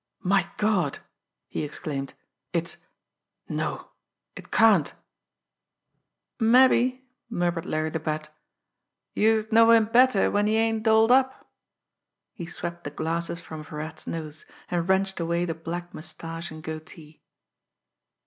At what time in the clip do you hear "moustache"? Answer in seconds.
15.93-16.49